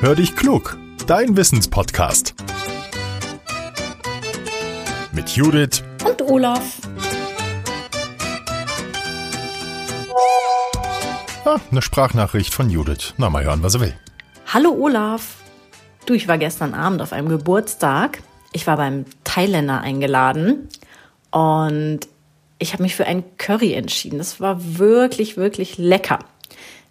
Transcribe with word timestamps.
Hör 0.00 0.14
dich 0.14 0.36
klug, 0.36 0.78
dein 1.08 1.36
Wissenspodcast. 1.36 2.36
Mit 5.10 5.30
Judith 5.30 5.82
und 6.06 6.22
Olaf. 6.22 6.78
Ah, 11.44 11.58
eine 11.72 11.82
Sprachnachricht 11.82 12.54
von 12.54 12.70
Judith. 12.70 13.14
Na, 13.16 13.28
mal 13.28 13.42
hören, 13.42 13.64
was 13.64 13.74
er 13.74 13.80
will. 13.80 13.94
Hallo 14.46 14.70
Olaf. 14.70 15.38
Du, 16.06 16.14
ich 16.14 16.28
war 16.28 16.38
gestern 16.38 16.74
Abend 16.74 17.02
auf 17.02 17.12
einem 17.12 17.28
Geburtstag. 17.28 18.22
Ich 18.52 18.68
war 18.68 18.76
beim 18.76 19.04
Thailänder 19.24 19.80
eingeladen 19.80 20.68
und 21.32 22.00
ich 22.60 22.72
habe 22.72 22.84
mich 22.84 22.94
für 22.94 23.06
ein 23.06 23.24
Curry 23.36 23.74
entschieden. 23.74 24.18
Das 24.18 24.40
war 24.40 24.78
wirklich, 24.78 25.36
wirklich 25.36 25.76
lecker. 25.76 26.20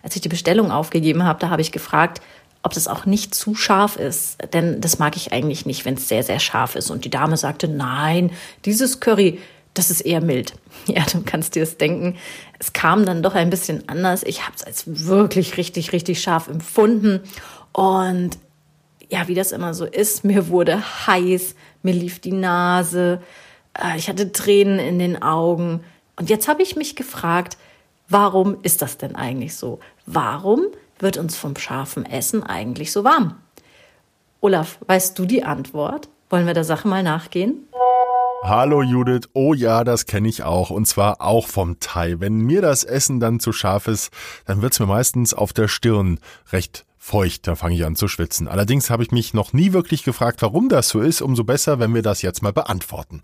Als 0.03 0.16
ich 0.17 0.21
die 0.21 0.30
Bestellung 0.30 0.71
aufgegeben 0.71 1.23
habe, 1.23 1.39
da 1.39 1.49
habe 1.49 1.62
ich 1.62 1.71
gefragt, 1.71 2.21
ob 2.67 2.73
das 2.73 2.89
auch 2.89 3.05
nicht 3.05 3.34
zu 3.34 3.55
scharf 3.55 3.95
ist. 3.95 4.38
Denn 4.52 4.81
das 4.81 4.99
mag 4.99 5.16
ich 5.16 5.31
eigentlich 5.31 5.66
nicht, 5.66 5.85
wenn 5.85 5.94
es 5.94 6.09
sehr, 6.09 6.21
sehr 6.21 6.39
scharf 6.39 6.76
ist. 6.76 6.90
Und 6.90 7.05
die 7.05 7.09
Dame 7.09 7.38
sagte, 7.38 7.70
nein, 7.70 8.30
dieses 8.66 8.99
Curry, 8.99 9.40
das 9.73 9.90
ist 9.90 10.02
eher 10.02 10.21
mild. 10.21 10.53
Ja, 10.85 11.05
du 11.12 11.21
kannst 11.23 11.55
dir 11.55 11.62
das 11.62 11.77
denken. 11.77 12.17
Es 12.59 12.71
kam 12.71 13.05
dann 13.05 13.23
doch 13.23 13.35
ein 13.35 13.49
bisschen 13.49 13.88
anders. 13.88 14.23
Ich 14.23 14.43
habe 14.43 14.53
es 14.55 14.63
als 14.63 14.84
wirklich 15.07 15.57
richtig, 15.57 15.93
richtig 15.93 16.21
scharf 16.21 16.49
empfunden. 16.49 17.21
Und 17.71 18.38
ja, 19.09 19.29
wie 19.29 19.34
das 19.34 19.54
immer 19.54 19.73
so 19.73 19.85
ist, 19.85 20.26
mir 20.26 20.49
wurde 20.49 20.84
heiß, 21.07 21.55
mir 21.84 21.93
lief 21.93 22.20
die 22.20 22.34
Nase, 22.34 23.21
äh, 23.73 23.98
ich 23.98 24.09
hatte 24.09 24.34
Tränen 24.34 24.79
in 24.79 24.99
den 24.99 25.21
Augen. 25.21 25.85
Und 26.18 26.29
jetzt 26.29 26.49
habe 26.49 26.63
ich 26.63 26.76
mich 26.76 26.98
gefragt, 26.98 27.57
warum 28.09 28.57
ist 28.63 28.81
das 28.81 28.98
denn 28.98 29.15
eigentlich 29.15 29.55
so? 29.55 29.79
Warum 30.05 30.68
wird 30.99 31.17
uns 31.17 31.35
vom 31.37 31.55
scharfen 31.55 32.05
Essen 32.05 32.43
eigentlich 32.43 32.91
so 32.91 33.03
warm? 33.03 33.35
Olaf, 34.41 34.79
weißt 34.85 35.17
du 35.17 35.26
die 35.26 35.43
Antwort? 35.43 36.09
Wollen 36.29 36.45
wir 36.45 36.54
der 36.54 36.63
Sache 36.63 36.87
mal 36.87 37.04
nachgehen? 37.04 37.67
Hallo 38.43 38.81
Judith, 38.81 39.29
oh 39.34 39.54
ja, 39.54 39.84
das 39.84 40.05
kenne 40.05 40.29
ich 40.29 40.43
auch 40.43 40.70
und 40.70 40.85
zwar 40.85 41.21
auch 41.21 41.48
vom 41.48 41.79
Thai. 41.79 42.20
Wenn 42.20 42.39
mir 42.39 42.62
das 42.62 42.84
Essen 42.84 43.20
dann 43.20 43.39
zu 43.39 43.51
scharf 43.51 43.87
ist, 43.87 44.12
dann 44.45 44.62
wird's 44.62 44.79
mir 44.79 44.85
meistens 44.85 45.34
auf 45.34 45.54
der 45.54 45.67
Stirn 45.67 46.20
recht 46.51 46.85
feucht, 47.08 47.48
da 47.48 47.55
fange 47.55 47.76
ich 47.76 47.86
an 47.86 47.96
zu 47.96 48.08
schwitzen. 48.08 48.48
Allerdings 48.50 48.90
habe 48.90 49.02
ich 49.02 49.12
mich 49.12 49.34
noch 49.34 49.54
nie 49.54 49.72
wirklich 49.72 50.04
gefragt, 50.04 50.41
warum 50.41 50.68
das 50.68 50.90
so 50.90 51.00
ist. 51.00 51.22
Umso 51.22 51.46
besser, 51.46 51.80
wenn 51.80 51.96
wir 51.96 52.02
das 52.02 52.22
jetzt 52.22 52.44
mal 52.44 52.52
beantworten. 52.52 53.22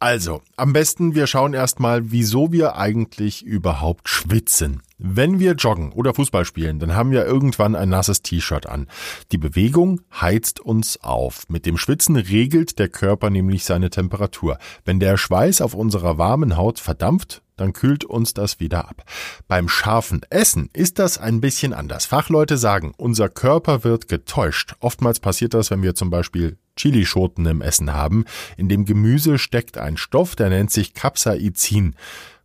Also, 0.00 0.40
am 0.56 0.72
besten 0.72 1.14
wir 1.14 1.26
schauen 1.26 1.54
erstmal, 1.54 2.10
wieso 2.10 2.52
wir 2.52 2.76
eigentlich 2.76 3.44
überhaupt 3.44 4.08
schwitzen. 4.08 4.82
Wenn 4.98 5.38
wir 5.38 5.52
joggen 5.52 5.92
oder 5.92 6.14
Fußball 6.14 6.44
spielen, 6.44 6.78
dann 6.78 6.94
haben 6.94 7.10
wir 7.10 7.24
irgendwann 7.24 7.76
ein 7.76 7.90
nasses 7.90 8.22
T-Shirt 8.22 8.66
an. 8.66 8.88
Die 9.30 9.38
Bewegung 9.38 10.00
heizt 10.18 10.58
uns 10.58 11.02
auf. 11.02 11.44
Mit 11.48 11.66
dem 11.66 11.76
Schwitzen 11.76 12.16
regelt 12.16 12.78
der 12.78 12.88
Körper 12.88 13.30
nämlich 13.30 13.64
seine 13.64 13.90
Temperatur. 13.90 14.58
Wenn 14.84 15.00
der 15.00 15.16
Schweiß 15.16 15.60
auf 15.60 15.74
unserer 15.74 16.18
warmen 16.18 16.56
Haut 16.56 16.80
verdampft, 16.80 17.42
dann 17.60 17.72
kühlt 17.72 18.04
uns 18.04 18.34
das 18.34 18.60
wieder 18.60 18.88
ab. 18.88 19.04
Beim 19.48 19.68
scharfen 19.68 20.22
Essen 20.30 20.70
ist 20.72 20.98
das 20.98 21.18
ein 21.18 21.40
bisschen 21.40 21.72
anders. 21.72 22.06
Fachleute 22.06 22.56
sagen, 22.56 22.92
unser 22.96 23.28
Körper 23.28 23.84
wird 23.84 24.08
getäuscht. 24.08 24.74
Oftmals 24.80 25.20
passiert 25.20 25.54
das, 25.54 25.70
wenn 25.70 25.82
wir 25.82 25.94
zum 25.94 26.10
Beispiel 26.10 26.58
Chilischoten 26.76 27.44
im 27.46 27.60
Essen 27.60 27.92
haben. 27.92 28.24
In 28.56 28.68
dem 28.68 28.84
Gemüse 28.84 29.38
steckt 29.38 29.78
ein 29.78 29.96
Stoff, 29.96 30.36
der 30.36 30.48
nennt 30.48 30.70
sich 30.70 30.94
Capsaicin. 30.94 31.94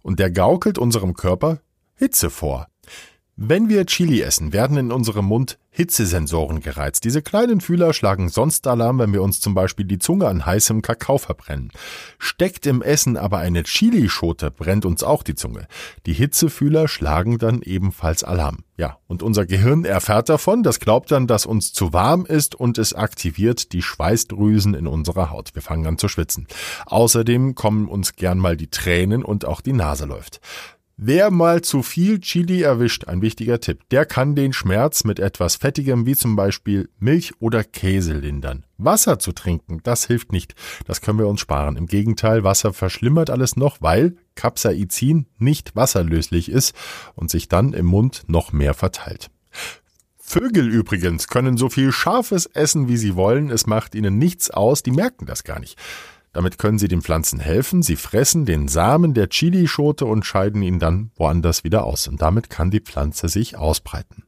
Und 0.02 0.20
der 0.20 0.30
gaukelt 0.30 0.78
unserem 0.78 1.14
Körper 1.14 1.60
Hitze 1.96 2.30
vor. 2.30 2.68
Wenn 3.38 3.68
wir 3.68 3.86
Chili 3.86 4.22
essen, 4.22 4.54
werden 4.54 4.78
in 4.78 4.94
unserem 4.94 5.26
Mund 5.26 5.60
Hitzesensoren 5.70 6.62
gereizt. 6.62 7.04
Diese 7.04 7.22
kleinen 7.22 7.60
Fühler 7.60 7.92
schlagen 7.92 8.30
sonst 8.30 8.66
Alarm, 8.66 8.98
wenn 8.98 9.12
wir 9.12 9.22
uns 9.22 9.42
zum 9.42 9.54
Beispiel 9.54 9.86
die 9.86 10.00
Zunge 10.00 10.28
an 10.28 10.46
heißem 10.46 10.82
Kakao 10.82 11.18
verbrennen. 11.18 11.70
Steckt 12.18 12.66
im 12.66 12.82
Essen 12.82 13.18
aber 13.18 13.40
eine 13.40 13.64
Chilischote, 13.64 14.52
brennt 14.52 14.86
uns 14.86 15.04
auch 15.04 15.22
die 15.22 15.36
Zunge. 15.36 15.68
Die 16.06 16.14
Hitzefühler 16.14 16.88
schlagen 16.88 17.38
dann 17.38 17.62
ebenfalls 17.62 18.24
Alarm. 18.24 18.60
Ja, 18.78 19.00
und 19.08 19.22
unser 19.22 19.46
Gehirn 19.46 19.84
erfährt 19.84 20.30
davon, 20.30 20.64
das 20.64 20.80
glaubt 20.80 21.12
dann, 21.12 21.28
dass 21.28 21.46
uns 21.46 21.74
zu 21.74 21.92
warm 21.92 22.26
ist 22.26 22.56
und 22.56 22.78
es 22.78 22.94
aktiviert 22.94 23.74
die 23.74 23.82
Schweißdrüsen 23.82 24.76
in 24.76 24.88
unserer 24.88 25.30
Haut. 25.30 25.56
Wir 25.56 25.62
fangen 25.62 25.88
an 25.88 25.98
zu 25.98 26.08
schwitzen. 26.08 26.48
Außerdem 26.86 27.54
kommen 27.54 27.90
uns 27.90 28.16
gern 28.16 28.38
mal 28.38 28.56
die 28.56 28.70
Tränen 28.70 29.26
und 29.26 29.44
auch 29.44 29.60
die 29.60 29.74
Nase 29.74 30.06
läuft. 30.06 30.40
Wer 30.98 31.30
mal 31.30 31.62
zu 31.62 31.84
viel 31.84 32.22
Chili 32.22 32.62
erwischt, 32.62 33.10
ein 33.10 33.22
wichtiger 33.22 33.60
Tipp, 33.60 33.82
der 33.92 34.06
kann 34.06 34.34
den 34.34 34.54
Schmerz 34.54 35.04
mit 35.04 35.20
etwas 35.20 35.58
Fettigem 35.58 36.06
wie 36.06 36.16
zum 36.16 36.38
Beispiel 36.38 36.88
Milch 37.00 37.34
oder 37.40 37.66
Käse 37.66 38.14
lindern. 38.14 38.64
Wasser 38.78 39.20
zu 39.20 39.34
trinken, 39.34 39.82
das 39.84 40.08
hilft 40.08 40.32
nicht. 40.32 40.56
Das 40.88 41.02
können 41.02 41.20
wir 41.20 41.28
uns 41.28 41.42
sparen. 41.42 41.76
Im 41.76 41.88
Gegenteil, 41.88 42.46
Wasser 42.46 42.72
verschlimmert 42.72 43.30
alles 43.30 43.58
noch, 43.58 43.82
weil 43.82 44.16
Capsaicin 44.36 45.26
nicht 45.38 45.76
wasserlöslich 45.76 46.48
ist 46.50 46.74
und 47.14 47.30
sich 47.30 47.50
dann 47.50 47.74
im 47.74 47.88
Mund 47.88 48.24
noch 48.28 48.54
mehr 48.54 48.74
verteilt. 48.74 49.30
Vögel 50.18 50.70
übrigens 50.70 51.28
können 51.28 51.58
so 51.58 51.70
viel 51.70 51.92
Scharfes 51.92 52.46
essen, 52.46 52.88
wie 52.88 52.98
sie 52.98 53.16
wollen. 53.16 53.52
Es 53.52 53.68
macht 53.68 53.96
ihnen 53.96 54.18
nichts 54.18 54.50
aus. 54.50 54.82
Die 54.82 54.92
merken 54.92 55.26
das 55.26 55.44
gar 55.44 55.60
nicht. 55.60 55.78
Damit 56.36 56.58
können 56.58 56.78
sie 56.78 56.90
den 56.90 57.02
Pflanzen 57.02 57.40
helfen. 57.40 57.82
Sie 57.82 57.96
fressen 57.96 58.46
den 58.46 58.68
Samen 58.68 59.14
der 59.14 59.30
Chilischote 59.30 60.06
und 60.06 60.26
scheiden 60.26 60.62
ihn 60.62 60.80
dann 60.80 61.12
woanders 61.16 61.64
wieder 61.64 61.86
aus. 61.86 62.10
Und 62.10 62.22
damit 62.22 62.50
kann 62.50 62.72
die 62.72 62.82
Pflanze 62.82 63.30
sich 63.30 63.56
ausbreiten. 63.56 64.26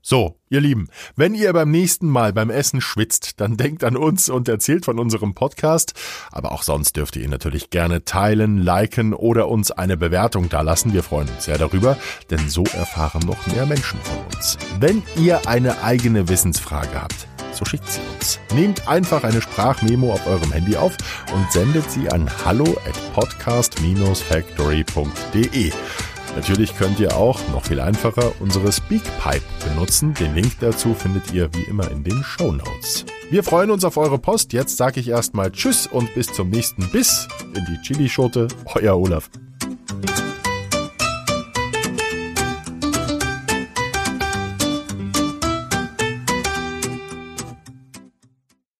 So, 0.00 0.40
ihr 0.48 0.62
Lieben, 0.62 0.88
wenn 1.16 1.34
ihr 1.34 1.52
beim 1.52 1.70
nächsten 1.70 2.08
Mal 2.08 2.32
beim 2.32 2.48
Essen 2.48 2.80
schwitzt, 2.80 3.42
dann 3.42 3.58
denkt 3.58 3.84
an 3.84 3.98
uns 3.98 4.30
und 4.30 4.48
erzählt 4.48 4.86
von 4.86 4.98
unserem 4.98 5.34
Podcast. 5.34 5.92
Aber 6.32 6.52
auch 6.52 6.62
sonst 6.62 6.96
dürft 6.96 7.16
ihr 7.16 7.24
ihn 7.24 7.30
natürlich 7.30 7.68
gerne 7.68 8.06
teilen, 8.06 8.56
liken 8.56 9.12
oder 9.12 9.48
uns 9.48 9.70
eine 9.70 9.98
Bewertung 9.98 10.48
dalassen. 10.48 10.94
Wir 10.94 11.02
freuen 11.02 11.28
uns 11.28 11.44
sehr 11.44 11.58
darüber, 11.58 11.98
denn 12.30 12.48
so 12.48 12.64
erfahren 12.64 13.20
noch 13.26 13.46
mehr 13.48 13.66
Menschen 13.66 14.00
von 14.00 14.16
uns. 14.34 14.56
Wenn 14.78 15.02
ihr 15.18 15.46
eine 15.46 15.82
eigene 15.82 16.30
Wissensfrage 16.30 17.02
habt, 17.02 17.28
so 17.60 17.66
schickt 17.66 17.88
sie 17.88 18.00
uns. 18.14 18.40
Nehmt 18.54 18.88
einfach 18.88 19.22
eine 19.22 19.40
Sprachmemo 19.40 20.12
auf 20.12 20.26
eurem 20.26 20.50
Handy 20.50 20.76
auf 20.76 20.96
und 21.32 21.52
sendet 21.52 21.88
sie 21.90 22.10
an 22.10 22.28
hallo 22.44 22.76
at 22.88 22.98
podcast-factory.de. 23.14 25.70
Natürlich 26.36 26.76
könnt 26.76 27.00
ihr 27.00 27.16
auch, 27.16 27.40
noch 27.52 27.64
viel 27.64 27.80
einfacher, 27.80 28.32
unsere 28.40 28.70
Speakpipe 28.72 29.42
benutzen. 29.68 30.12
Den 30.14 30.34
Link 30.34 30.52
dazu 30.60 30.94
findet 30.94 31.32
ihr 31.32 31.48
wie 31.54 31.62
immer 31.64 31.90
in 31.90 32.04
den 32.04 32.22
Show 32.22 32.52
Notes. 32.52 33.04
Wir 33.30 33.42
freuen 33.44 33.70
uns 33.70 33.84
auf 33.84 33.96
eure 33.96 34.18
Post. 34.18 34.52
Jetzt 34.52 34.76
sage 34.76 35.00
ich 35.00 35.08
erstmal 35.08 35.50
Tschüss 35.52 35.86
und 35.86 36.12
bis 36.14 36.26
zum 36.32 36.50
nächsten 36.50 36.90
Biss 36.90 37.28
in 37.54 37.64
die 37.66 37.78
Chilischote. 37.82 38.48
Euer 38.74 38.96
Olaf. 38.96 39.30